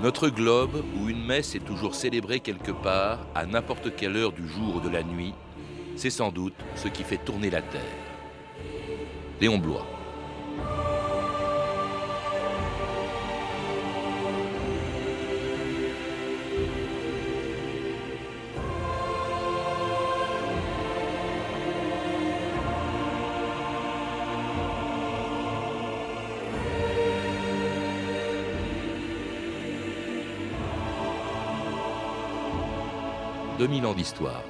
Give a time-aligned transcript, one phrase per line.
[0.00, 4.46] Notre globe, où une messe est toujours célébrée quelque part, à n'importe quelle heure du
[4.46, 5.34] jour ou de la nuit,
[5.96, 7.82] c'est sans doute ce qui fait tourner la Terre.
[9.40, 9.97] Léon Blois.
[33.68, 34.42] 2000 ans d'histoire.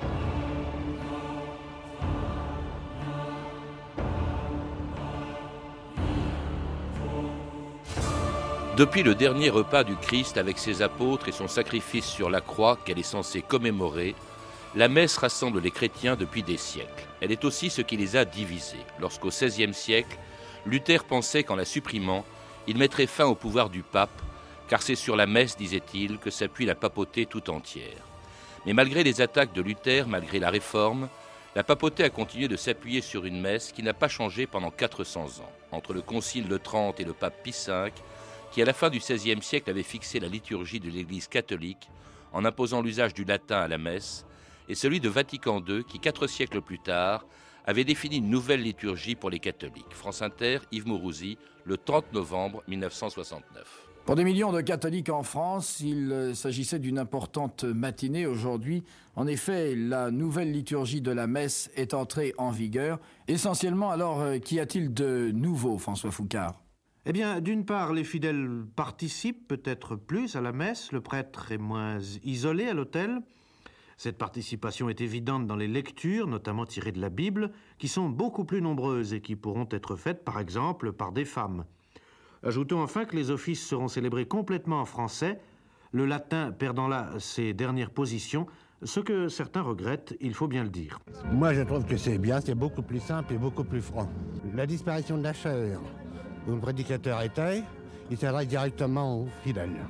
[8.77, 12.79] Depuis le dernier repas du Christ avec ses apôtres et son sacrifice sur la croix
[12.85, 14.15] qu'elle est censée commémorer,
[14.77, 17.09] la messe rassemble les chrétiens depuis des siècles.
[17.21, 18.77] Elle est aussi ce qui les a divisés.
[19.01, 20.17] Lorsqu'au XVIe siècle,
[20.65, 22.25] Luther pensait qu'en la supprimant,
[22.69, 24.23] il mettrait fin au pouvoir du pape,
[24.69, 28.08] car c'est sur la messe, disait-il, que s'appuie la papauté tout entière.
[28.69, 31.09] Mais malgré les attaques de Luther, malgré la réforme,
[31.57, 35.41] la papauté a continué de s'appuyer sur une messe qui n'a pas changé pendant 400
[35.41, 35.51] ans.
[35.73, 37.91] Entre le Concile de Trente et le pape Pie V,
[38.53, 41.89] qui à la fin du XVIe siècle avait fixé la liturgie de l'Église catholique
[42.35, 44.27] en imposant l'usage du latin à la messe,
[44.69, 47.25] et celui de Vatican II qui, quatre siècles plus tard,
[47.65, 49.95] avait défini une nouvelle liturgie pour les catholiques.
[49.95, 53.88] France Inter, Yves Mourouzi, le 30 novembre 1969.
[54.09, 58.83] Pour des millions de catholiques en France, il euh, s'agissait d'une importante matinée aujourd'hui.
[59.17, 63.01] En effet, la nouvelle liturgie de la messe est entrée en vigueur.
[63.27, 66.59] Essentiellement, alors, euh, qu'y a-t-il de nouveau, François Foucard?
[67.05, 71.59] Eh bien, d'une part, les fidèles participent peut-être plus à la messe, le prêtre est
[71.59, 73.21] moins isolé à l'autel.
[73.99, 78.47] Cette participation est évidente dans les lectures, notamment tirées de la Bible, qui sont beaucoup
[78.47, 81.67] plus nombreuses et qui pourront être faites, par exemple, par des femmes.
[82.45, 85.41] Ajoutons enfin que les offices seront célébrés complètement en français,
[85.93, 88.47] le latin perdant là ses dernières positions,
[88.85, 91.01] ce que certains regrettent, il faut bien le dire.
[91.33, 94.09] Moi je trouve que c'est bien, c'est beaucoup plus simple et beaucoup plus franc.
[94.55, 95.81] La disparition de la chair,
[96.47, 97.65] où le prédicateur était,
[98.11, 99.85] il s'adresse directement aux fidèles.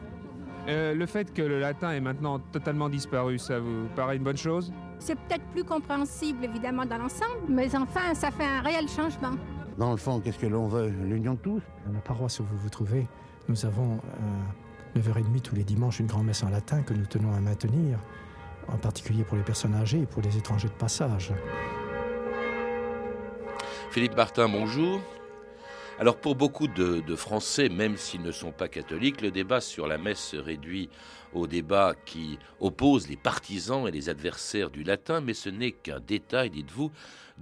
[0.68, 4.36] Euh, le fait que le latin est maintenant totalement disparu, ça vous paraît une bonne
[4.36, 4.72] chose?
[4.98, 9.36] C'est peut-être plus compréhensible évidemment dans l'ensemble, mais enfin ça fait un réel changement.
[9.78, 10.88] Dans le fond, qu'est-ce que l'on veut?
[10.88, 11.62] L'union de tous?
[11.86, 13.06] Dans la paroisse où vous vous trouvez,
[13.48, 17.38] nous avons à 9h30 tous les dimanches une grand-messe en latin que nous tenons à
[17.38, 18.00] maintenir,
[18.66, 21.32] en particulier pour les personnes âgées et pour les étrangers de passage.
[23.92, 25.00] Philippe Martin, bonjour.
[26.00, 29.86] Alors pour beaucoup de, de Français, même s'ils ne sont pas catholiques, le débat sur
[29.86, 30.90] la messe se réduit
[31.32, 36.00] au débat qui oppose les partisans et les adversaires du latin, mais ce n'est qu'un
[36.00, 36.90] détail, dites-vous,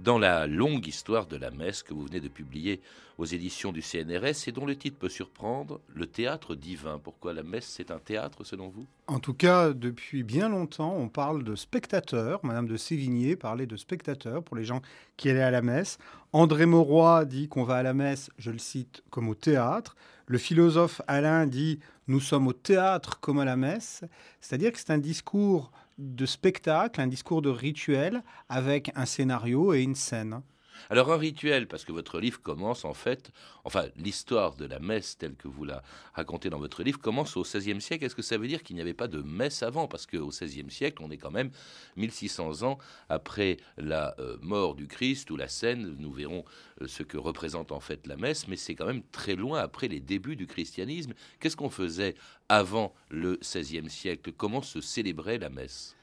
[0.03, 2.81] dans la longue histoire de la messe que vous venez de publier
[3.17, 6.99] aux éditions du CNRS et dont le titre peut surprendre, Le théâtre divin.
[7.03, 8.85] Pourquoi la messe, c'est un théâtre selon vous?
[9.07, 12.39] En tout cas, depuis bien longtemps, on parle de spectateurs.
[12.43, 14.81] Madame de Sévigné parlait de spectateurs pour les gens
[15.17, 15.97] qui allaient à la messe.
[16.31, 19.95] André Mauroy dit qu'on va à la messe, je le cite, comme au théâtre.
[20.27, 24.01] Le philosophe Alain dit nous sommes au théâtre comme à la messe,
[24.39, 29.81] c'est-à-dire que c'est un discours de spectacle, un discours de rituel avec un scénario et
[29.81, 30.41] une scène.
[30.89, 33.31] Alors un rituel, parce que votre livre commence en fait,
[33.63, 35.83] enfin l'histoire de la messe telle que vous la
[36.13, 38.05] racontez dans votre livre commence au XVIe siècle.
[38.05, 39.87] Est-ce que ça veut dire qu'il n'y avait pas de messe avant?
[39.87, 41.51] Parce qu'au XVIe siècle, on est quand même
[41.95, 42.77] 1600 ans
[43.09, 45.95] après la euh, mort du Christ ou la scène.
[45.99, 46.45] Nous verrons
[46.81, 49.87] euh, ce que représente en fait la messe, mais c'est quand même très loin après
[49.87, 51.13] les débuts du christianisme.
[51.39, 52.15] Qu'est-ce qu'on faisait
[52.49, 54.31] avant le XVIe siècle?
[54.35, 55.95] Comment se célébrait la messe?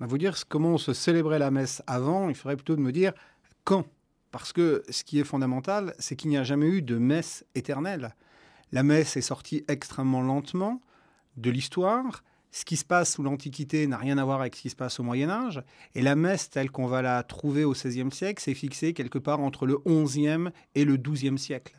[0.00, 2.92] Bah, Vous dire comment on se célébrait la messe avant, il faudrait plutôt de me
[2.92, 3.12] dire
[3.64, 3.86] quand
[4.36, 8.14] parce que ce qui est fondamental, c'est qu'il n'y a jamais eu de messe éternelle.
[8.70, 10.82] La messe est sortie extrêmement lentement
[11.38, 12.22] de l'histoire.
[12.52, 15.00] Ce qui se passe sous l'Antiquité n'a rien à voir avec ce qui se passe
[15.00, 15.62] au Moyen Âge.
[15.94, 19.40] Et la messe telle qu'on va la trouver au XVIe siècle, c'est fixé quelque part
[19.40, 21.74] entre le XIe et le XIIe siècle.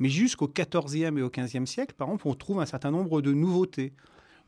[0.00, 3.32] Mais jusqu'au XIVe et au XVe siècle, par exemple, on trouve un certain nombre de
[3.32, 3.92] nouveautés.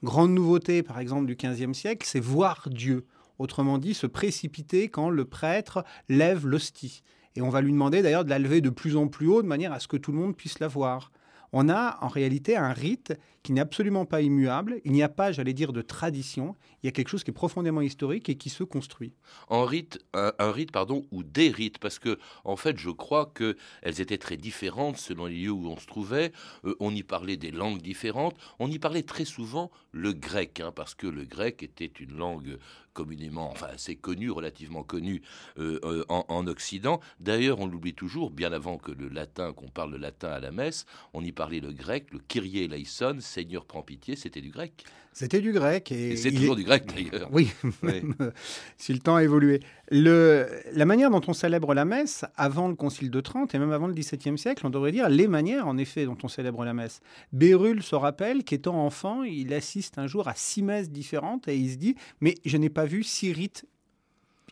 [0.03, 3.07] Grande nouveauté, par exemple, du XVe siècle, c'est voir Dieu.
[3.39, 7.05] Autrement dit, se précipiter quand le prêtre lève l'hostie.
[7.37, 9.47] Et on va lui demander d'ailleurs de la lever de plus en plus haut de
[9.47, 11.11] manière à ce que tout le monde puisse la voir.
[11.53, 14.81] On a en réalité un rite qui n'est absolument pas immuable.
[14.85, 16.55] Il n'y a pas, j'allais dire, de tradition.
[16.83, 19.15] Il y a quelque chose qui est profondément historique et qui se construit.
[19.49, 23.57] En rite, un, rite, pardon, ou des rites, parce que en fait, je crois que
[23.83, 26.33] elles étaient très différentes selon les lieux où on se trouvait.
[26.65, 28.37] Euh, on y parlait des langues différentes.
[28.59, 32.59] On y parlait très souvent le grec, hein, parce que le grec était une langue
[32.93, 35.23] communément, enfin assez connue, relativement connue
[35.59, 37.01] euh, euh, en, en, Occident.
[37.21, 40.51] D'ailleurs, on l'oublie toujours, bien avant que le latin, qu'on parle le latin à la
[40.51, 44.85] messe, on y parlait le grec, le Kyrie eleison, Seigneur prend pitié, c'était du grec.
[45.15, 45.91] C'était du grec.
[45.91, 47.31] Et, c'est toujours du grec d'ailleurs.
[47.33, 47.51] Oui,
[48.77, 49.61] si le temps a évolué.
[49.91, 53.73] Le, la manière dont on célèbre la messe, avant le Concile de Trente et même
[53.73, 56.75] avant le XVIIe siècle, on devrait dire les manières en effet dont on célèbre la
[56.75, 57.01] messe.
[57.33, 61.71] Bérulle se rappelle qu'étant enfant, il assiste un jour à six messes différentes et il
[61.71, 63.67] se dit Mais je n'ai pas vu six rites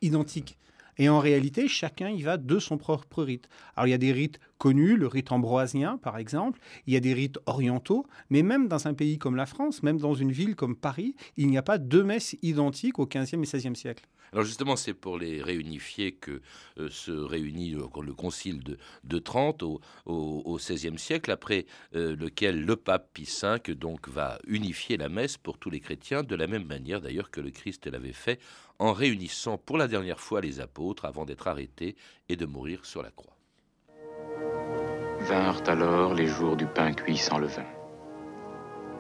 [0.01, 0.57] identiques.
[1.01, 3.49] Et en réalité, chacun y va de son propre rite.
[3.75, 7.01] Alors il y a des rites connus, le rite ambroisien par exemple, il y a
[7.01, 10.57] des rites orientaux, mais même dans un pays comme la France, même dans une ville
[10.57, 14.05] comme Paris, il n'y a pas deux messes identiques au XVe et XVIe siècle.
[14.33, 16.41] Alors justement, c'est pour les réunifier que
[16.79, 18.63] euh, se réunit le, concile
[19.05, 19.81] de, Trente au,
[20.57, 25.59] XVIe siècle, après euh, lequel le pape Pie V donc va unifier la messe pour
[25.59, 28.41] tous les chrétiens, de la même manière d'ailleurs que le Christ l'avait fait
[28.79, 31.97] en réunissant pour la dernière fois les apôtres avant d'être arrêtés
[32.29, 33.37] et de mourir sur la croix.
[35.21, 37.67] Vinrent alors les jours du pain cuit sans levain.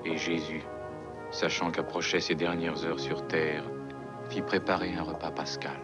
[0.04, 0.62] Et Jésus,
[1.30, 3.64] sachant qu'approchaient ses dernières heures sur terre,
[4.30, 5.80] fit préparer un repas pascal.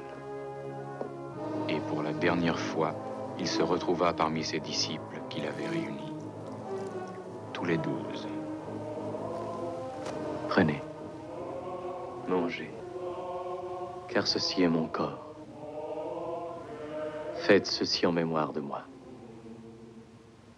[1.69, 2.95] Et pour la dernière fois,
[3.41, 6.15] il se retrouva parmi ses disciples qu'il avait réunis.
[7.53, 8.29] Tous les douze.
[10.49, 10.81] Prenez,
[12.29, 12.71] mangez,
[14.09, 15.35] car ceci est mon corps.
[17.35, 18.83] Faites ceci en mémoire de moi.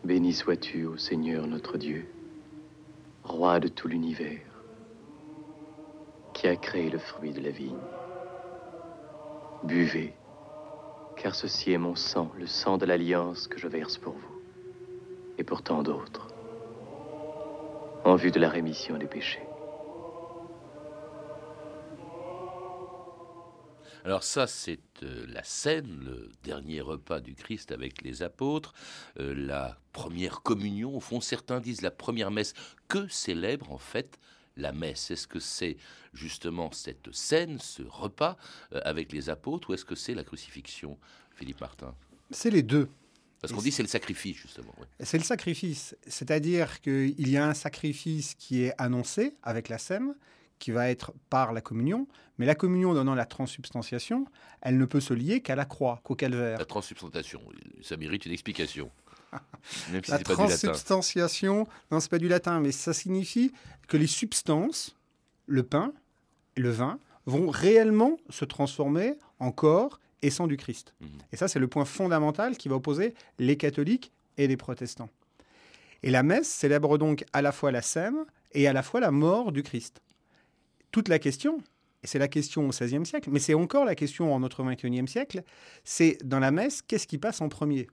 [0.05, 2.07] Béni sois-tu, ô Seigneur notre Dieu,
[3.25, 4.48] roi de tout l'univers
[6.39, 7.83] qui a créé le fruit de la vigne.
[9.65, 10.15] Buvez,
[11.17, 14.41] car ceci est mon sang, le sang de l'alliance que je verse pour vous,
[15.37, 16.29] et pour tant d'autres,
[18.05, 19.43] en vue de la rémission des péchés.
[24.05, 28.75] Alors ça, c'est euh, la scène, le dernier repas du Christ avec les apôtres,
[29.19, 32.55] euh, la première communion, au fond, certains disent la première messe
[32.87, 34.21] que célèbre en fait
[34.59, 35.77] la messe Est-ce que c'est
[36.13, 38.37] justement cette scène, ce repas
[38.73, 40.99] euh, avec les apôtres, ou est-ce que c'est la crucifixion,
[41.35, 41.95] Philippe Martin?
[42.31, 42.89] C'est les deux.
[43.41, 44.75] Parce qu'on dit c'est le sacrifice, justement.
[45.01, 45.97] C'est le sacrifice.
[46.07, 50.15] C'est-à-dire qu'il y a un sacrifice qui est annoncé avec la scène,
[50.59, 52.09] qui va être par la communion,
[52.39, 54.27] mais la communion donnant la transsubstantiation,
[54.61, 56.59] elle ne peut se lier qu'à la croix, qu'au calvaire.
[56.59, 57.41] La transsubstantiation,
[57.81, 58.91] ça mérite une explication.
[60.09, 63.53] la transsubstantiation, non, c'est pas du latin, mais ça signifie
[63.87, 64.97] que les substances,
[65.47, 65.93] le pain,
[66.57, 70.95] le vin, vont réellement se transformer en corps et sang du Christ.
[71.01, 71.09] Mhm.
[71.33, 75.11] Et ça, c'est le point fondamental qui va opposer les catholiques et les protestants.
[76.03, 79.11] Et la messe célèbre donc à la fois la scène et à la fois la
[79.11, 80.01] mort du Christ.
[80.91, 81.63] Toute la question,
[82.03, 85.09] et c'est la question au XVIe siècle, mais c'est encore la question en notre XXIe
[85.09, 85.43] siècle,
[85.85, 87.89] c'est dans la messe, qu'est-ce qui passe en premier?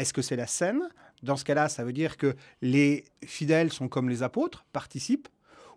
[0.00, 0.88] Est-ce que c'est la scène?
[1.22, 5.28] Dans ce cas-là, ça veut dire que les fidèles sont comme les apôtres, participent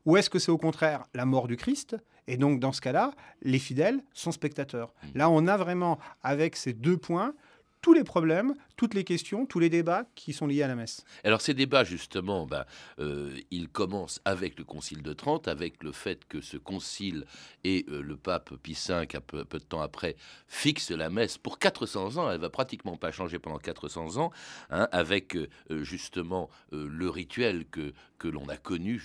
[0.06, 1.98] Ou est-ce que c'est au contraire la mort du Christ?
[2.28, 3.12] Et donc, dans ce cas-là,
[3.42, 4.94] les fidèles sont spectateurs.
[4.94, 5.08] Mmh.
[5.16, 7.34] Là, on a vraiment, avec ces deux points,
[7.82, 11.06] tous les problèmes, toutes les questions, tous les débats qui sont liés à la messe.
[11.24, 12.66] Alors ces débats, justement, ben,
[13.00, 17.24] euh, ils commencent avec le Concile de Trente, avec le fait que ce concile
[17.64, 20.18] et euh, le pape Pie V, un peu, de temps après,
[20.50, 22.30] fixent la messe pour 400 ans.
[22.30, 24.34] Elle va pratiquement pas changer pendant 400 ans,
[24.70, 29.02] hein, avec euh, justement le rituel que, que l'on a connu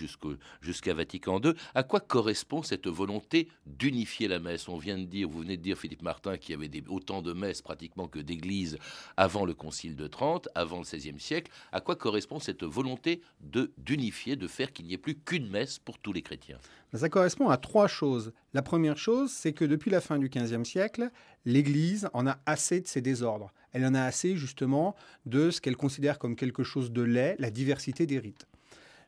[0.61, 1.53] jusqu'à Vatican II.
[1.77, 4.69] À quoi correspond cette volonté d'unifier la messe?
[4.69, 7.33] On vient de dire, vous venez de dire, Philippe Martin, qu'il y avait autant de
[7.33, 8.77] messes pratiquement que d'églises
[9.17, 11.53] avant le Concile de Trente, avant le XVIe siècle.
[11.73, 15.79] À quoi correspond cette volonté de d'unifier, de faire qu'il n'y ait plus qu'une messe
[15.79, 16.59] pour tous les chrétiens?
[16.95, 18.33] Ça correspond à trois choses.
[18.55, 21.11] La première chose, c'est que depuis la fin du XVe siècle,
[21.45, 23.53] l'Église en a assez de ces désordres.
[23.73, 24.97] Elle en a assez justement
[25.27, 28.47] de ce qu'elle considère comme quelque chose de laid, la diversité des rites.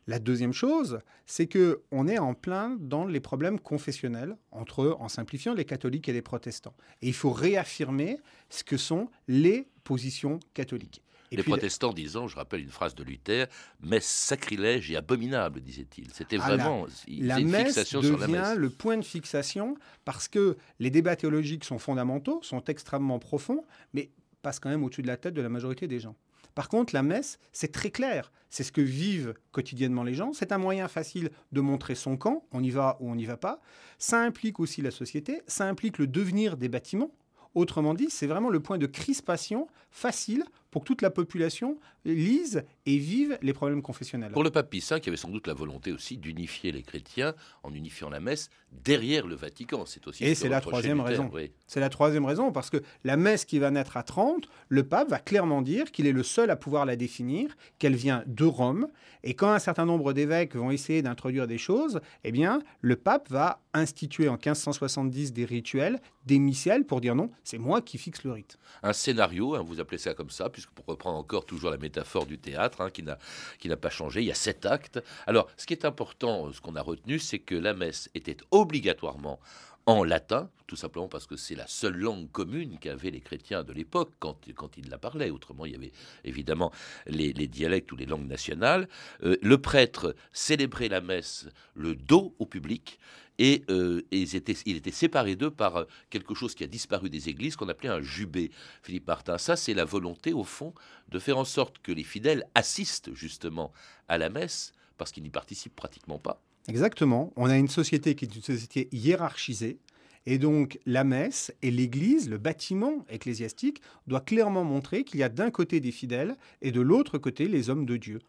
[0.07, 5.07] La deuxième chose, c'est que on est en plein dans les problèmes confessionnels entre, en
[5.07, 6.73] simplifiant, les catholiques et les protestants.
[7.01, 11.03] Et il faut réaffirmer ce que sont les positions catholiques.
[11.31, 13.47] Et les protestants disant, je rappelle une phrase de Luther,
[13.81, 16.11] messe sacrilège et abominable, disait-il.
[16.13, 18.57] C'était ah, vraiment la, une messe fixation devient sur la messe.
[18.57, 24.11] le point de fixation parce que les débats théologiques sont fondamentaux, sont extrêmement profonds, mais
[24.41, 26.17] passent quand même au-dessus de la tête de la majorité des gens.
[26.55, 28.31] Par contre, la messe, c'est très clair.
[28.49, 30.33] C'est ce que vivent quotidiennement les gens.
[30.33, 32.43] C'est un moyen facile de montrer son camp.
[32.51, 33.61] On y va ou on n'y va pas.
[33.97, 35.41] Ça implique aussi la société.
[35.47, 37.11] Ça implique le devenir des bâtiments.
[37.55, 42.63] Autrement dit, c'est vraiment le point de crispation facile pour que toute la population lise
[42.85, 44.31] et vive les problèmes confessionnels.
[44.31, 47.35] Pour le pape Pie V, qui avait sans doute la volonté aussi d'unifier les chrétiens
[47.63, 49.85] en unifiant la messe derrière le Vatican.
[49.85, 51.29] C'est aussi et c'est la troisième raison.
[51.67, 55.09] C'est la troisième raison parce que la messe qui va naître à 30, le pape
[55.09, 58.87] va clairement dire qu'il est le seul à pouvoir la définir, qu'elle vient de Rome.
[59.23, 63.29] Et quand un certain nombre d'évêques vont essayer d'introduire des choses, eh bien, le pape
[63.29, 68.23] va instituer en 1570 des rituels, des missels pour dire non, c'est moi qui fixe
[68.23, 68.57] le rite.
[68.83, 72.37] Un scénario, hein, vous appelez ça comme ça, pour reprendre encore toujours la métaphore du
[72.37, 75.03] théâtre, hein, qui n'a pas changé, il y a sept actes.
[75.27, 78.37] Alors, ce qui est important, euh, ce qu'on a retenu, c'est que la messe était
[78.51, 79.39] obligatoirement
[79.85, 83.73] en latin, tout simplement parce que c'est la seule langue commune qu'avaient les chrétiens de
[83.73, 84.37] l'époque quand,
[84.77, 85.29] ils la parlaient.
[85.29, 85.91] Autrement, il y avait
[86.23, 86.71] évidemment
[87.07, 88.87] les, dialectes ou les langues nationales.
[89.23, 92.99] Euh, le prêtre célébrait la messe le dos au public
[93.37, 97.69] et, euh, il était séparé d'eux par quelque chose qui a disparu des églises qu'on
[97.69, 98.51] appelait un jubé.
[98.83, 100.73] Philippe Martin, ça c'est la volonté au fond
[101.09, 103.71] de faire en sorte que les fidèles assistent justement
[104.07, 106.39] à la messe parce qu'ils n'y participent pratiquement pas.
[106.71, 107.33] Exactement.
[107.35, 109.81] On a une société qui est une société hiérarchisée.
[110.25, 115.27] Et donc la messe et l'Église, le bâtiment ecclésiastique, doit clairement montrer qu'il y a
[115.27, 118.19] d'un côté des fidèles et de l'autre côté les hommes de Dieu.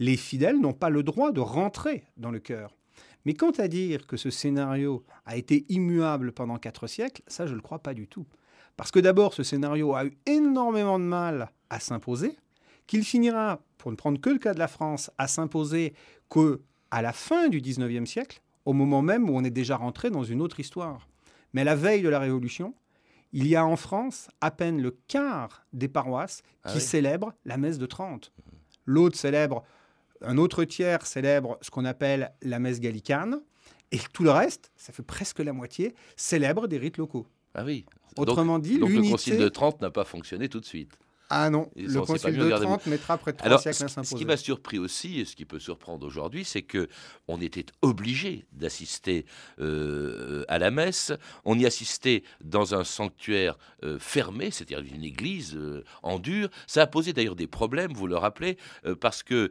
[0.00, 2.74] Les fidèles n'ont pas le droit de rentrer dans le cœur.
[3.24, 7.52] Mais quant à dire que ce scénario a été immuable pendant quatre siècles, ça je
[7.52, 8.26] ne le crois pas du tout.
[8.76, 12.36] Parce que d'abord, ce scénario a eu énormément de mal à s'imposer,
[12.88, 15.94] qu'il finira, pour ne prendre que le cas de la France, à s'imposer
[16.28, 20.10] que à la fin du XIXe siècle, au moment même où on est déjà rentré
[20.10, 21.08] dans une autre histoire.
[21.54, 22.74] Mais à la veille de la Révolution,
[23.32, 27.56] il y a en France à peine le quart des paroisses ah qui célèbrent la
[27.56, 28.30] messe de Trente.
[28.84, 29.64] L'autre célèbre,
[30.20, 33.40] un autre tiers célèbre ce qu'on appelle la messe gallicane,
[33.90, 37.26] et tout le reste, ça fait presque la moitié, célèbre des rites locaux.
[37.54, 37.86] Ah oui.
[38.18, 40.92] Autrement dit, donc le concile de Trente n'a pas fonctionné tout de suite.
[41.34, 44.14] Ah non, le Concile de Trente mettra près de trois siècles à s'imposer.
[44.14, 46.88] Ce qui m'a surpris aussi, et ce qui peut surprendre aujourd'hui, c'est que
[47.26, 49.24] on était obligé d'assister
[49.58, 51.10] euh, à la messe.
[51.46, 56.50] On y assistait dans un sanctuaire euh, fermé, c'est-à-dire une église euh, en dur.
[56.66, 58.58] Ça a posé d'ailleurs des problèmes, vous le rappelez,
[59.00, 59.50] parce que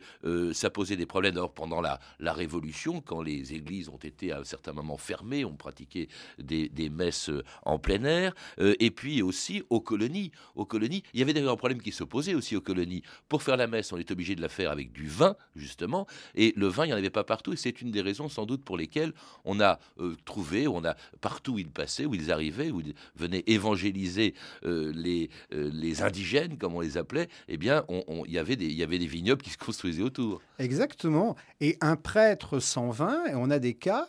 [0.54, 4.40] ça posait des problèmes d'abord pendant la, la Révolution, quand les églises ont été à
[4.40, 7.32] un certain moment fermées, on pratiquait des, des messes
[7.64, 10.32] en plein air, et puis aussi aux colonies.
[10.56, 13.04] Aux colonies, il y avait d'ailleurs un problème qui qui posait aussi aux colonies.
[13.30, 16.54] Pour faire la messe, on est obligé de la faire avec du vin, justement, et
[16.56, 18.64] le vin, il n'y en avait pas partout, et c'est une des raisons sans doute
[18.64, 19.14] pour lesquelles
[19.46, 22.94] on a euh, trouvé, on a partout où ils passaient, où ils arrivaient, où ils
[23.16, 24.34] venaient évangéliser
[24.66, 28.66] euh, les, euh, les indigènes, comme on les appelait, eh bien, on, y avait des,
[28.66, 30.42] il y avait des vignobles qui se construisaient autour.
[30.60, 31.36] Exactement.
[31.60, 34.08] Et un prêtre sans vin, et on a des cas,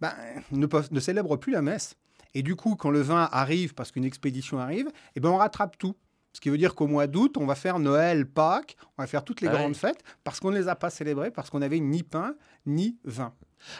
[0.00, 0.12] ben,
[0.50, 1.96] ne, ne célèbre plus la messe.
[2.34, 5.78] Et du coup, quand le vin arrive, parce qu'une expédition arrive, eh ben on rattrape
[5.78, 5.94] tout.
[6.34, 9.24] Ce qui veut dire qu'au mois d'août, on va faire Noël, Pâques, on va faire
[9.24, 11.78] toutes les ah grandes fêtes parce qu'on ne les a pas célébrées, parce qu'on n'avait
[11.78, 12.34] ni pain
[12.66, 13.32] ni vin.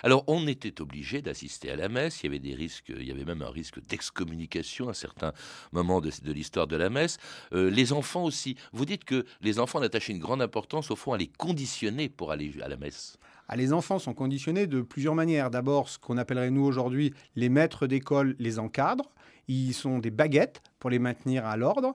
[0.03, 3.11] Alors on était obligé d'assister à la messe, il y avait des risques, il y
[3.11, 5.33] avait même un risque d'excommunication à certains
[5.73, 7.19] moments de, l'histoire de la messe.
[7.53, 11.13] Euh, les enfants aussi, vous dites que les enfants attachaient une grande importance au fond
[11.13, 13.19] à les conditionner pour aller à la messe.
[13.49, 15.51] Ah, les enfants sont conditionnés de plusieurs manières.
[15.51, 19.11] D'abord, ce qu'on appellerait nous aujourd'hui les maîtres d'école les encadrent.
[19.49, 21.95] Ils sont des baguettes pour les maintenir à l'ordre.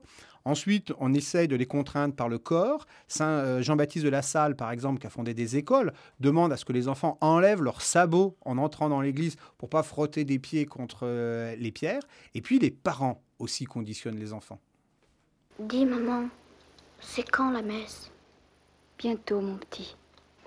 [0.50, 2.88] Ensuite, on essaye de les contraindre par le corps.
[3.08, 6.58] Saint euh, Jean-Baptiste de la Salle, par exemple, qui a fondé des écoles, demande à
[6.58, 10.40] ce que les enfants enlèvent leurs sabots en entrant dans l'église pour pas frotter des
[10.40, 12.02] pieds contre euh, les pierres.
[12.34, 14.60] Et puis les parents aussi conditionnent les enfants.
[15.60, 16.30] Dis maman,
[17.00, 18.12] c'est quand la messe?
[18.98, 19.96] Bientôt mon petit.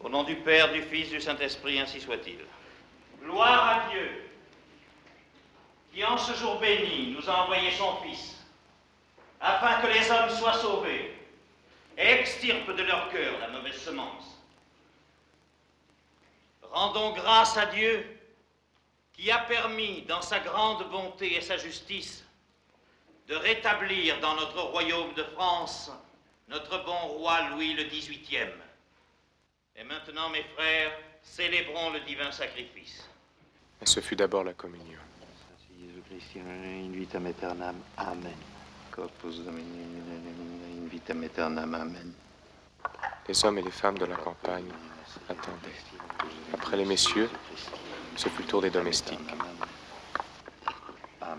[0.02, 2.38] Au nom du Père, du Fils, du Saint-Esprit, ainsi soit-il.
[3.24, 4.08] Gloire à Dieu,
[5.94, 8.41] qui en ce jour béni nous a envoyé son Fils
[9.42, 11.12] afin que les hommes soient sauvés
[11.98, 14.38] et extirpent de leur cœur la mauvaise semence.
[16.62, 18.06] Rendons grâce à Dieu
[19.12, 22.24] qui a permis, dans sa grande bonté et sa justice,
[23.28, 25.90] de rétablir dans notre royaume de France
[26.48, 28.52] notre bon roi Louis le XVIIIe.
[29.76, 33.08] Et maintenant, mes frères, célébrons le divin sacrifice.
[33.80, 34.98] Et ce fut d'abord la communion.
[37.96, 38.51] Amen.
[43.28, 44.70] Les hommes et les femmes de la campagne
[45.28, 45.80] attendaient.
[46.52, 47.30] Après les messieurs,
[48.16, 49.18] ce fut le tour des domestiques.
[51.20, 51.36] La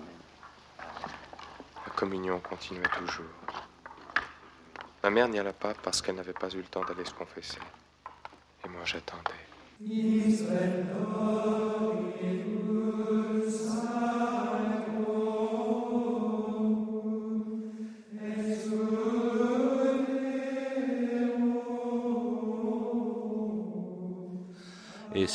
[1.95, 3.25] communion continuait toujours.
[5.03, 7.59] Ma mère n'y alla pas parce qu'elle n'avait pas eu le temps d'aller se confesser.
[8.65, 9.33] Et moi, j'attendais.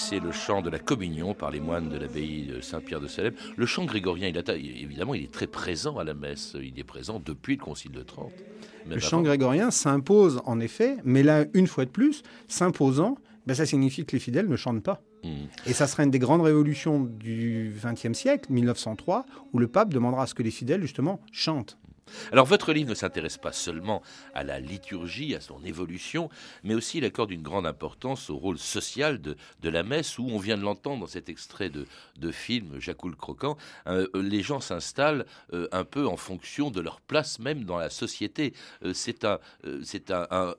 [0.08, 3.34] C'est le chant de la communion par les moines de l'abbaye de Saint-Pierre de Salem.
[3.58, 6.56] Le chant grégorien, il a, évidemment, il est très présent à la messe.
[6.58, 8.32] Il est présent depuis le Concile de Trente.
[8.88, 13.66] Le chant grégorien s'impose en effet, mais là, une fois de plus, s'imposant, ben, ça
[13.66, 15.02] signifie que les fidèles ne chantent pas.
[15.24, 15.28] Mmh.
[15.66, 20.22] Et ça sera une des grandes révolutions du XXe siècle, 1903, où le pape demandera
[20.22, 21.76] à ce que les fidèles, justement, chantent.
[22.32, 24.02] Alors votre livre ne s'intéresse pas seulement
[24.34, 26.30] à la liturgie, à son évolution,
[26.64, 29.36] mais aussi il accorde une grande importance au rôle social de,
[29.68, 31.86] la messe, où on vient de l'entendre dans cet extrait de,
[32.30, 37.00] film Jacques le Croquant, euh, les gens s'installent euh, un peu en fonction de leur
[37.00, 38.52] place même dans la société.
[38.84, 39.38] Euh, c'est un,
[39.82, 40.54] c'est un,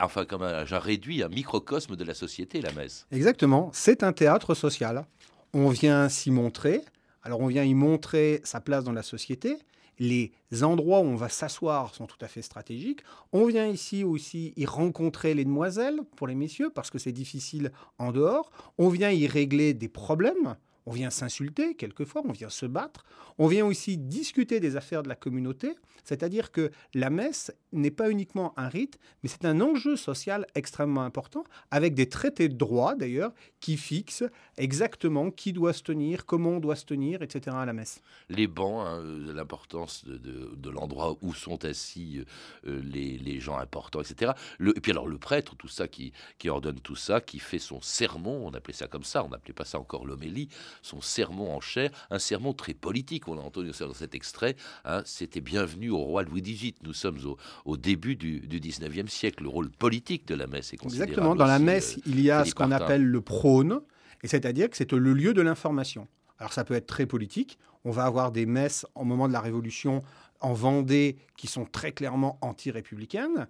[0.00, 3.06] enfin comme un, un réduit, un microcosme de la société, la messe.
[3.12, 5.04] Exactement, c'est un théâtre social.
[5.52, 6.82] On vient s'y montrer.
[7.22, 9.58] Alors on vient y montrer sa place dans la société,
[10.02, 10.32] les
[10.64, 13.02] endroits où on va s'asseoir sont tout à fait stratégiques.
[13.32, 17.70] On vient ici aussi y rencontrer les demoiselles pour les messieurs parce que c'est difficile
[17.98, 18.50] en dehors.
[18.78, 20.56] On vient y régler des problèmes.
[20.86, 23.04] On vient s'insulter quelquefois, on vient se battre.
[23.38, 25.76] On vient aussi discuter des affaires de la communauté.
[26.02, 31.02] C'est-à-dire que la messe n'est pas uniquement un rite, mais c'est un enjeu social extrêmement
[31.02, 34.24] important, avec des traités de droit d'ailleurs, qui fixent
[34.56, 37.56] exactement qui doit se tenir, comment on doit se tenir, etc.
[37.58, 38.02] à la messe.
[38.28, 42.24] Les bancs, hein, euh, l'importance de, l'endroit où sont assis
[42.66, 44.32] euh, les, gens importants, etc.
[44.60, 46.12] et puis alors le prêtre, tout ça, qui,
[46.46, 49.64] ordonne tout ça, qui fait son sermon, on appelait ça comme ça, on n'appelait pas
[49.64, 50.48] ça encore l'homélie,
[50.82, 55.02] son sermon en chair, un sermon très politique, on a entendu dans cet extrait, hein,
[55.04, 56.74] c'était bienvenu au roi Louis XVIII.
[56.82, 57.36] Nous sommes au,
[57.76, 59.44] début du, du, 19e siècle.
[59.44, 61.12] Le rôle politique de la messe est considérable.
[61.12, 61.36] Exactement.
[61.36, 63.80] Dans la messe, euh, il y a ce qu'on appelle le prône,
[64.22, 66.08] et c'est-à-dire que c'est le lieu de l'information.
[66.38, 67.58] Alors ça peut être très politique.
[67.84, 70.02] On va avoir des messes au moment de la Révolution
[70.40, 73.46] en Vendée qui sont très clairement anti-républicaines.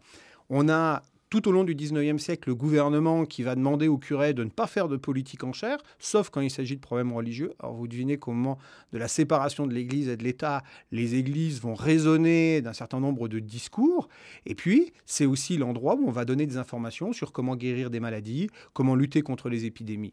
[0.50, 4.34] On a tout au long du 19e siècle le gouvernement qui va demander au curé
[4.34, 7.54] de ne pas faire de politique en chair, sauf quand il s'agit de problèmes religieux.
[7.58, 8.58] Alors vous devinez qu'au moment
[8.92, 13.28] de la séparation de l'Église et de l'État, les églises vont raisonner d'un certain nombre
[13.28, 14.10] de discours.
[14.44, 17.98] Et puis, c'est aussi l'endroit où on va donner des informations sur comment guérir des
[17.98, 20.12] maladies, comment lutter contre les épidémies.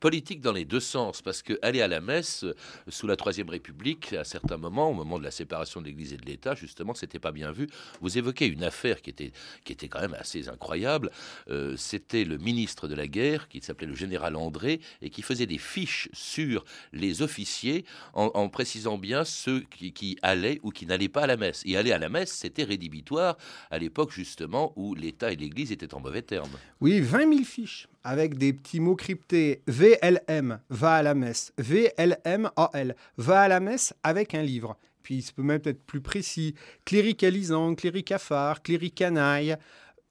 [0.00, 2.54] Politique dans les deux sens, parce que aller à la messe euh,
[2.88, 6.16] sous la Troisième République, à certains moments, au moment de la séparation de l'Église et
[6.16, 7.68] de l'État, justement, c'était pas bien vu.
[8.00, 9.32] Vous évoquez une affaire qui était,
[9.64, 11.10] qui était quand même assez incroyable.
[11.48, 15.46] Euh, c'était le ministre de la guerre, qui s'appelait le général André, et qui faisait
[15.46, 21.08] des fiches sur les officiers en, précisant bien ceux qui, qui, allaient ou qui n'allaient
[21.08, 21.62] pas à la messe.
[21.66, 23.36] Et aller à la messe, c'était rédhibitoire
[23.70, 26.50] à l'époque, justement, où l'État et l'Église étaient en mauvais termes.
[26.80, 29.62] Oui, 20 000 fiches avec des petits mots cryptés.
[29.66, 31.52] VLM, va à la messe.
[31.58, 34.76] VLMAL, va à la messe avec un livre.
[35.02, 36.54] Puis il peut même être plus précis.
[36.84, 39.56] Cléricalisant, cléricafard, cléricanaille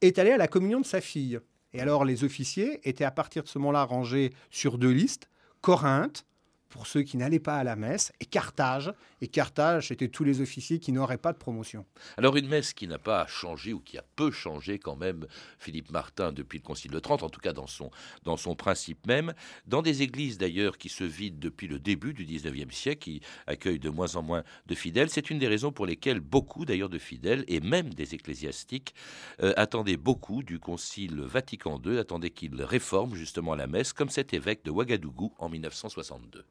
[0.02, 1.39] est allé à la communion de sa fille.
[1.73, 5.30] Et alors les officiers étaient à partir de ce moment-là rangés sur deux listes.
[5.62, 6.25] Corinthe,
[6.69, 8.93] pour ceux qui n'allaient pas à la messe, et Carthage.
[9.21, 11.86] Et Carthage, c'était tous les officiers qui n'auraient pas de promotion.
[12.17, 15.25] Alors une messe qui n'a pas changé, ou qui a peu changé quand même,
[15.58, 17.89] Philippe Martin, depuis le Concile de Trente, en tout cas dans son,
[18.23, 19.34] dans son principe même,
[19.65, 23.79] dans des églises d'ailleurs qui se vident depuis le début du XIXe siècle, qui accueillent
[23.79, 26.99] de moins en moins de fidèles, c'est une des raisons pour lesquelles beaucoup d'ailleurs de
[26.99, 28.93] fidèles, et même des ecclésiastiques,
[29.41, 34.34] euh, attendaient beaucoup du Concile Vatican II, attendaient qu'il réforme justement la messe, comme cet
[34.34, 36.45] évêque de Ouagadougou en 1962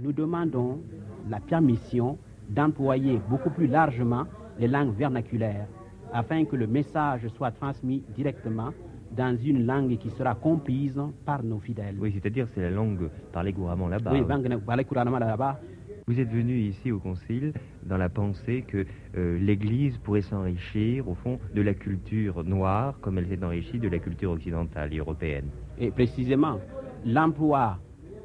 [0.00, 0.80] nous demandons
[1.28, 4.24] la permission d'employer beaucoup plus largement
[4.58, 5.66] les langues vernaculaires
[6.12, 8.72] afin que le message soit transmis directement
[9.16, 11.96] dans une langue qui sera comprise par nos fidèles.
[11.98, 14.12] Oui, c'est-à-dire c'est la langue parlée couramment là-bas.
[14.12, 14.22] Oui,
[14.64, 15.60] parlée couramment là-bas.
[16.06, 17.54] Vous êtes venu ici au Concile
[17.84, 18.84] dans la pensée que
[19.16, 23.88] euh, l'Église pourrait s'enrichir, au fond, de la culture noire comme elle s'est enrichie de
[23.88, 25.48] la culture occidentale et européenne.
[25.78, 26.60] Et précisément,
[27.06, 27.78] l'emploi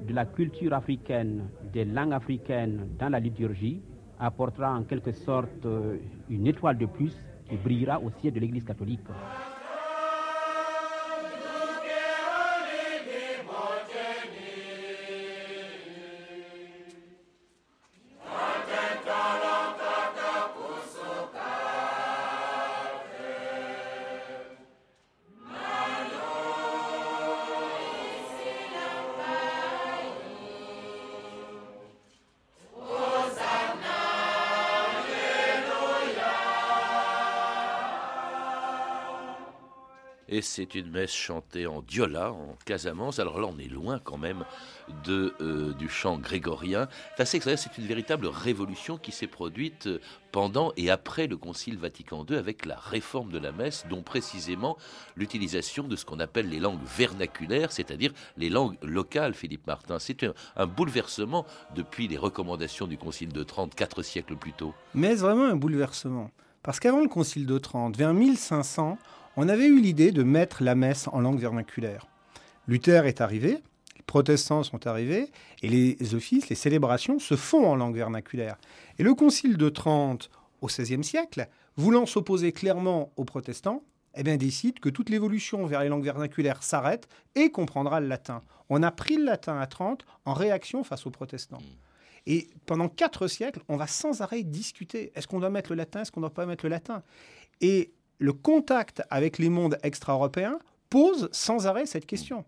[0.08, 3.82] de la culture africaine, des langues africaines dans la liturgie
[4.20, 5.98] apportera en quelque sorte euh,
[6.30, 7.16] une étoile de plus
[7.48, 9.00] qui brillera au ciel de l'Église catholique.
[40.42, 43.20] C'est une messe chantée en diola, en Casamance.
[43.20, 44.46] Alors là, on est loin quand même
[45.04, 46.88] de, euh, du chant grégorien.
[47.24, 50.00] C'est une véritable révolution qui s'est produite euh,
[50.32, 54.78] pendant et après le Concile Vatican II avec la réforme de la messe, dont précisément
[55.16, 60.00] l'utilisation de ce qu'on appelle les langues vernaculaires, c'est-à-dire les langues locales, Philippe Martin.
[60.00, 64.74] C'est un, un, bouleversement depuis les recommandations du Concile de Trente, quatre siècles plus tôt.
[64.94, 66.32] Mais vraiment un bouleversement?
[66.64, 68.98] Parce qu'avant le Concile de Trente, vers 1500,
[69.42, 72.08] on avait eu l'idée de mettre la messe en langue vernaculaire.
[72.68, 73.64] Luther est arrivé,
[73.96, 78.58] les protestants sont arrivés, et les offices, les célébrations se font en langue vernaculaire.
[78.98, 81.48] Et le Concile de Trente, au XVIe siècle,
[81.78, 83.82] voulant s'opposer clairement aux protestants,
[84.18, 88.42] eh bien, décide que toute l'évolution vers les langues vernaculaires s'arrête et comprendra le latin.
[88.68, 91.62] On a pris le latin à Trente en réaction face aux protestants.
[92.26, 95.14] Et pendant quatre siècles, on va sans arrêt discuter.
[95.16, 96.02] Est-ce qu'on doit mettre le latin?
[96.02, 97.04] Est-ce qu'on ne doit pas mettre le latin?
[97.62, 102.46] Et le contact avec les mondes extra-européens pose sans arrêt cette question.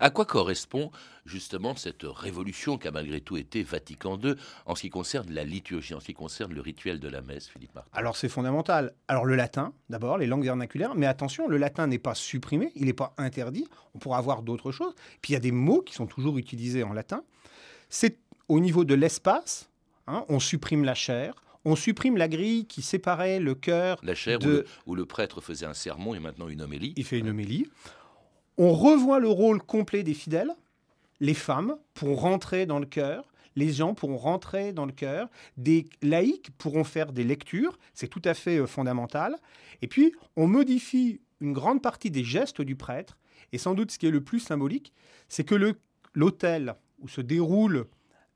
[0.00, 0.90] À quoi correspond
[1.26, 5.44] justement cette révolution qui a malgré tout été Vatican II en ce qui concerne la
[5.44, 7.90] liturgie, en ce qui concerne le rituel de la messe, Philippe Martin?
[7.92, 8.94] Alors c'est fondamental.
[9.08, 12.86] Alors le latin, d'abord, les langues vernaculaires, mais attention, le latin n'est pas supprimé, il
[12.86, 14.94] n'est pas interdit, on pourra avoir d'autres choses.
[15.20, 17.22] Puis il y a des mots qui sont toujours utilisés en latin.
[17.90, 19.68] C'est au niveau de l'espace,
[20.06, 21.34] hein, on supprime la chair,
[21.68, 23.98] on supprime la grille qui séparait le cœur.
[24.02, 24.64] La chair de...
[24.86, 26.94] où, le, prêtre faisait un sermon et maintenant une homélie.
[26.96, 27.68] Il fait une homélie.
[28.56, 30.52] On revoit le rôle complet des fidèles.
[31.20, 33.28] Les femmes pourront rentrer dans le cœur.
[33.54, 35.28] Les gens pourront rentrer dans le cœur.
[35.58, 37.78] Des laïcs pourront faire des lectures.
[37.92, 39.36] C'est tout à fait euh, fondamental.
[39.82, 43.18] Et puis, on modifie une grande partie des gestes du prêtre.
[43.52, 44.94] Et sans doute ce qui est le plus symbolique,
[45.28, 45.76] c'est que
[46.14, 47.86] l'autel où se déroule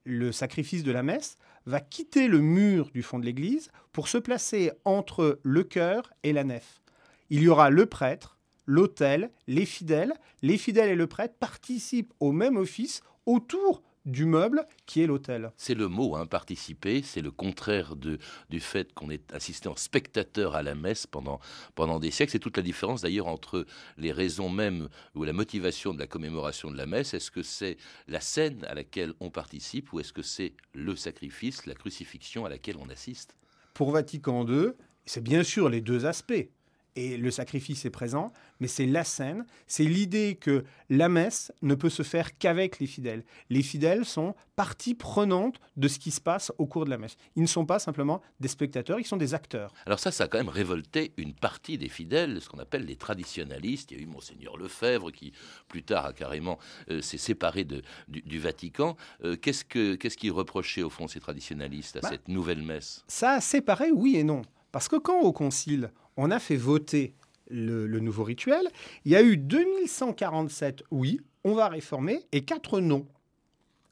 [0.05, 4.19] le sacrifice de la messe va quitter le mur du fond de l'église pour se
[4.19, 6.83] placer entre le chœur et la nef.
[7.31, 10.15] Il y aura le prêtre, l'autel, les fidèles.
[10.43, 15.53] Les fidèles et le prêtre participent au même office autour du meuble qui est l'hôtel.
[15.57, 18.19] C'est le mot, hein, participer, c'est le contraire de,
[18.51, 21.41] du fait qu'on est assisté en spectateur à la messe pendant,
[21.75, 22.33] pendant des siècles.
[22.33, 26.71] C'est toute la différence d'ailleurs entre les raisons même ou la motivation de la commémoration
[26.71, 27.15] de la messe.
[27.15, 27.77] Est-ce que c'est
[28.09, 32.49] la scène à laquelle on participe ou est-ce que c'est le sacrifice, la crucifixion à
[32.49, 33.37] laquelle on assiste?
[33.75, 34.73] Pour Vatican II,
[35.07, 36.49] c'est bien sûr les deux aspects
[36.97, 41.75] et le sacrifice est présent, mais c'est la scène, c'est l'idée que la messe ne
[41.75, 43.25] peut se faire qu'avec les fidèles.
[43.51, 47.17] Les fidèles sont partie prenante de ce qui se passe au cours de la messe.
[47.37, 49.73] Ils ne sont pas simplement des spectateurs, ils sont des acteurs.
[49.87, 52.97] Alors ça, ça a quand même révolté une partie des fidèles, ce qu'on appelle les
[52.97, 53.91] traditionalistes.
[53.91, 55.33] Il y a eu monseigneur Lefebvre qui,
[55.69, 56.59] plus tard, a carrément
[56.91, 58.97] euh, s'est séparé de, du, Vatican.
[59.25, 63.05] Euh, qu'est-ce que qu'est-ce qu'ils reprochaient au fond ces traditionalistes à bah, cette nouvelle messe?
[63.09, 64.43] Ça a séparé, oui et non.
[64.73, 67.15] Parce que quand au concile, on a fait voter
[67.49, 68.67] le, nouveau rituel,
[69.05, 73.07] il y a eu 2147 oui, on va réformer, et 4 non.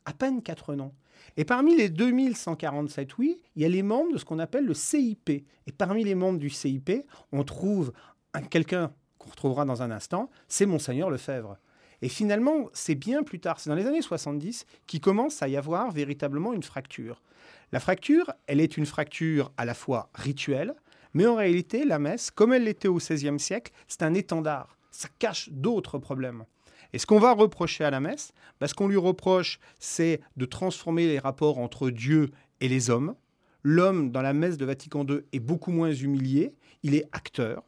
[0.06, 0.92] À peine 4 non.
[1.36, 4.74] Et parmi les 2147 oui, il y a les membres de ce qu'on appelle le
[4.74, 5.28] CIP.
[5.28, 6.90] Et parmi les membres du CIP,
[7.32, 7.92] on trouve
[8.48, 11.58] quelqu'un qu'on retrouvera dans un instant, c'est Monseigneur Lefebvre.
[12.02, 15.56] Et finalement, c'est bien plus tard, c'est dans les années 70, qu'il commence à y
[15.56, 17.20] avoir véritablement une fracture.
[17.72, 20.74] La fracture, elle est une fracture à la fois rituelle,
[21.14, 24.76] mais en réalité, la messe, comme elle l'était au XVIe siècle, c'est un étendard.
[24.90, 26.44] Ça cache d'autres problèmes.
[26.92, 30.44] Et ce qu'on va reprocher à la messe, bah, ce qu'on lui reproche, c'est de
[30.44, 32.30] transformer les rapports entre Dieu
[32.60, 33.14] et les hommes.
[33.62, 37.62] L'homme, dans la messe de Vatican II, est beaucoup moins humilié, il est acteur.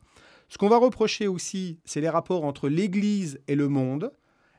[0.49, 4.12] Ce qu'on va reprocher aussi, c'est les rapports entre l'Église et le monde.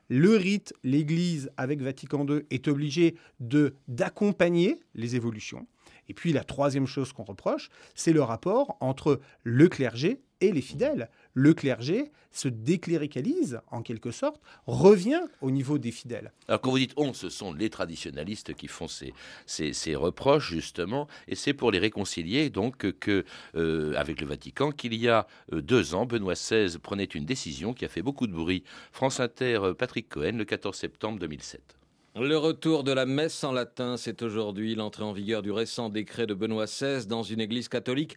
[0.08, 5.66] Le rite, l'Église avec Vatican II est obligé de d'accompagner les évolutions.
[6.08, 10.60] Et puis la troisième chose qu'on reproche, c'est le rapport entre le clergé et les
[10.60, 11.08] fidèles.
[11.34, 16.32] Le clergé se décléricalise en quelque sorte, revient au niveau des fidèles.
[16.48, 19.14] Alors quand vous dites on, ce sont les traditionalistes qui font ces,
[19.46, 24.94] ces, reproches justement, et c'est pour les réconcilier donc que euh, avec le Vatican qu'il
[24.94, 28.32] y a euh, deux ans, Benoît XVI prenait une décision qui a fait beaucoup de
[28.32, 28.64] bruit.
[28.92, 31.78] France Inter, euh, Patrick Cohen, le 14 septembre 2007.
[32.16, 36.28] Le retour de la messe en latin, c'est aujourd'hui l'entrée en vigueur du récent décret
[36.28, 38.16] de Benoît XVI dans une église catholique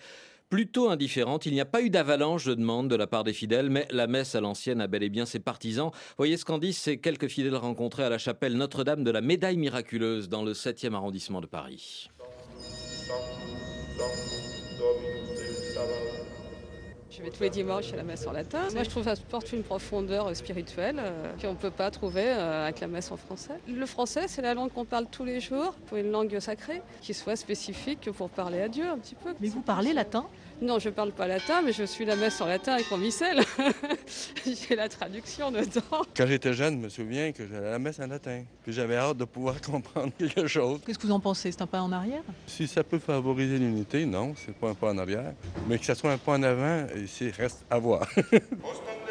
[0.50, 1.46] plutôt indifférente.
[1.46, 4.08] Il n'y a pas eu d'avalanche de demandes de la part des fidèles, mais la
[4.08, 5.92] messe à l'ancienne a bel et bien ses partisans.
[6.18, 9.58] Voyez ce qu'en disent ces quelques fidèles rencontrés à la chapelle Notre-Dame de la Médaille
[9.58, 12.10] Miraculeuse dans le 7e arrondissement de Paris.
[17.18, 18.60] Je vais tous les dimanches à la messe en latin.
[18.74, 22.26] Moi, je trouve que ça porte une profondeur spirituelle euh, qu'on ne peut pas trouver
[22.28, 23.54] euh, avec la messe en français.
[23.68, 27.16] Le français, c'est la langue qu'on parle tous les jours, pour une langue sacrée, qui
[27.16, 29.34] soit spécifique pour parler à Dieu un petit peu.
[29.40, 30.28] Mais vous parlez latin?
[30.62, 32.98] Non, je ne parle pas latin, mais je suis la messe en latin avec mon
[32.98, 33.42] missel.
[34.46, 36.04] J'ai la traduction dedans.
[36.16, 38.44] Quand j'étais jeune, je me souviens que j'allais à la messe en latin.
[38.64, 40.80] Puis j'avais hâte de pouvoir comprendre quelque chose.
[40.86, 41.52] Qu'est-ce que vous en pensez?
[41.52, 42.24] C'est un pas en arrière?
[42.48, 45.34] Si ça peut favoriser l'unité, non, c'est pas un pas en arrière.
[45.68, 48.08] Mais que ça soit un pas en avant, c'est reste à voir.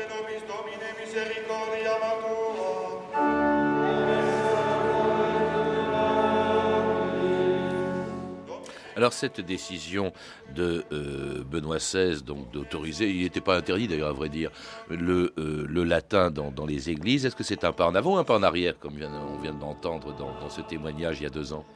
[8.96, 10.12] Alors cette décision
[10.54, 14.50] de euh, Benoît XVI, donc d'autoriser, il n'était pas interdit d'ailleurs à vrai dire,
[14.88, 18.14] le, euh, le latin dans, dans, les églises, est-ce que c'est un pas en avant
[18.14, 21.24] ou un pas en arrière, comme on vient de l'entendre dans, dans, ce témoignage il
[21.24, 21.66] y a deux ans?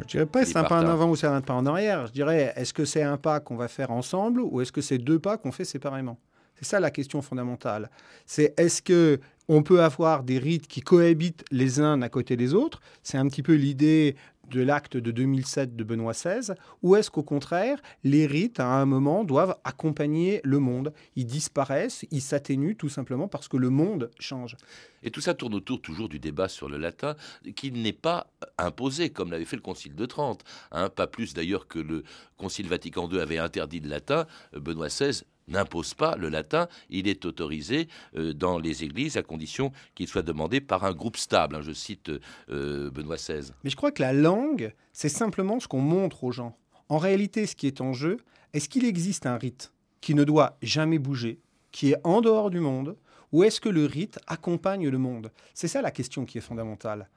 [0.00, 2.06] Je dirais pas c'est un pas en avant ou c'est un pas en arrière.
[2.06, 4.98] Je dirais, est-ce que c'est un pas qu'on va faire ensemble ou est-ce que c'est
[4.98, 6.18] deux pas qu'on fait séparément?
[6.54, 7.90] C'est ça la question fondamentale.
[8.26, 12.54] C'est est-ce que on peut avoir des rites qui cohabitent les uns à côté des
[12.54, 12.80] autres?
[13.02, 14.16] C'est un petit peu l'idée
[14.52, 18.84] de l'acte de 2007 de Benoît XVI, ou est-ce qu'au contraire, les rites, à un
[18.84, 20.92] moment, doivent accompagner le monde?
[21.16, 24.56] Ils disparaissent, ils s'atténuent tout simplement parce que le monde change.
[25.02, 27.16] Et tout ça tourne autour toujours du débat sur le latin,
[27.56, 30.44] qui n'est pas imposé, comme l'avait fait le Concile de Trente.
[30.70, 32.04] Hein, pas plus d'ailleurs que le
[32.36, 37.24] Concile Vatican II avait interdit le latin, Benoît XVI n'impose pas le latin, il est
[37.24, 41.56] autorisé euh, dans les églises à condition qu'il soit demandé par un groupe stable.
[41.56, 42.10] Hein, je cite
[42.50, 43.50] euh, Benoît XVI.
[43.64, 46.56] Mais je crois que la langue, c'est simplement ce qu'on montre aux gens.
[46.88, 48.18] En réalité, ce qui est en jeu,
[48.52, 52.60] est-ce qu'il existe un rite qui ne doit jamais bouger, qui est en dehors du
[52.60, 52.96] monde,
[53.32, 55.32] ou est-ce que le rite accompagne le monde?
[55.54, 57.08] C'est ça la question qui est fondamentale.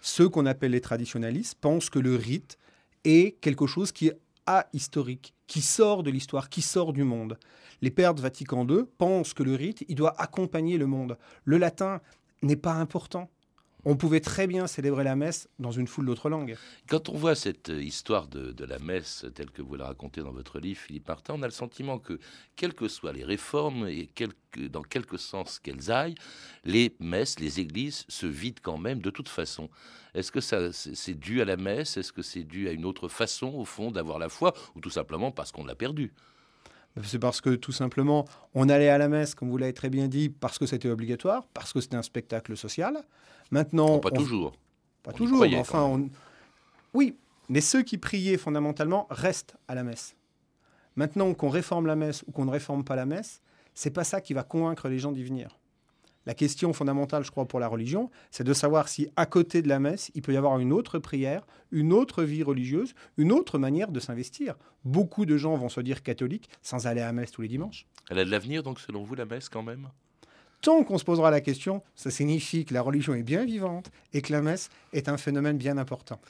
[0.00, 2.58] Ceux qu'on appelle les traditionalistes pensent que le rite
[3.04, 7.38] est quelque chose qui est ahistorique, qui sort de l'histoire, qui sort du monde.
[7.82, 11.18] Les pères de Vatican II pensent que le rite, il doit accompagner le monde.
[11.44, 12.00] Le latin
[12.42, 13.30] n'est pas important.
[13.90, 16.58] On pouvait très bien célébrer la messe dans une foule d'autres langues.
[16.90, 20.60] Quand on voit cette histoire de, la messe telle que vous la racontez dans votre
[20.60, 22.18] livre, Philippe Martin, on a le sentiment que,
[22.54, 24.10] quelles que soient les réformes et
[24.68, 26.16] dans quelque sens qu'elles aillent,
[26.66, 29.70] les messes, les églises se vident quand même de toute façon.
[30.12, 31.96] Est-ce que ça, c'est dû à la messe?
[31.96, 34.52] Est-ce que c'est dû à une autre façon, au fond, d'avoir la foi?
[34.74, 36.12] Ou tout simplement parce qu'on l'a perdue
[37.04, 40.08] c'est parce que tout simplement, on allait à la messe, comme vous l'avez très bien
[40.08, 43.04] dit, parce que c'était obligatoire, parce que c'était un spectacle social.
[43.50, 44.54] Maintenant, pas toujours.
[45.02, 45.40] Pas toujours.
[45.42, 46.08] Mais enfin,
[46.94, 47.16] oui,
[47.48, 50.14] mais ceux qui priaient fondamentalement restent à la messe.
[50.96, 53.40] Maintenant qu'on réforme la messe ou qu'on ne réforme pas la messe,
[53.74, 55.57] c'est pas ça qui va convaincre les gens d'y venir.
[56.28, 59.68] La question fondamentale, je crois, pour la religion, c'est de savoir si à côté de
[59.68, 63.58] la messe, il peut y avoir une autre prière, une autre vie religieuse, une autre
[63.58, 64.56] manière de s'investir.
[64.84, 67.86] Beaucoup de gens vont se dire catholiques sans aller à la messe tous les dimanches.
[68.10, 69.88] Elle a de l'avenir, donc, selon vous, la messe, quand même?
[70.60, 74.20] Tant qu'on se posera la question, ça signifie que la religion est bien vivante et
[74.20, 76.20] que la messe est un phénomène bien important.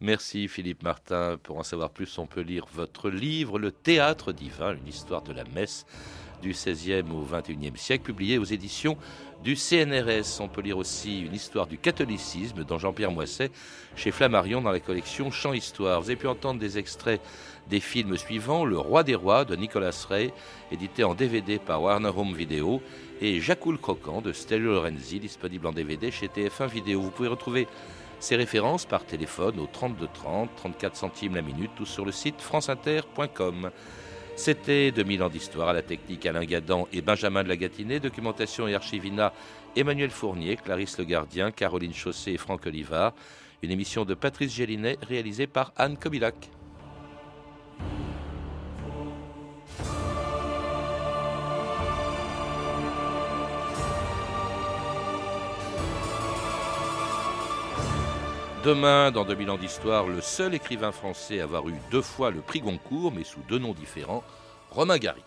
[0.00, 1.36] Merci Philippe Martin.
[1.42, 5.32] Pour en savoir plus, on peut lire votre livre Le théâtre divin, une histoire de
[5.32, 5.84] la messe
[6.40, 8.96] du XVIe au XXIe siècle, publié aux éditions
[9.42, 10.40] du CNRS.
[10.40, 13.50] On peut lire aussi une histoire du catholicisme dans Jean-Pierre Moisset
[13.96, 16.00] chez Flammarion dans la collection Chant Histoire.
[16.00, 17.20] Vous avez pu entendre des extraits
[17.68, 20.32] des films suivants Le Roi des Rois de Nicolas Ray,
[20.72, 22.82] édité en DVD par Warner Home Video,
[23.20, 27.00] et Jacoul Croquant de Stelio Lorenzi, disponible en DVD chez TF1 Vidéo.
[27.00, 27.66] Vous pouvez retrouver
[28.20, 32.40] ces références par téléphone au 32 30, 34 centimes la minute ou sur le site
[32.40, 33.70] franceinter.com.
[34.38, 38.68] C'était 2000 ans d'histoire à la technique Alain Gadan et Benjamin de la Gatinet, documentation
[38.68, 39.32] et archivina
[39.74, 43.14] Emmanuel Fournier, Clarisse Le Gardien, Caroline Chaussé et Franck Olivard.
[43.64, 46.50] Une émission de Patrice Gélinet réalisée par Anne Kobilac.
[58.64, 62.40] Demain, dans 2000 ans d'histoire, le seul écrivain français à avoir eu deux fois le
[62.40, 64.24] prix Goncourt, mais sous deux noms différents,
[64.70, 65.22] Romain Gary.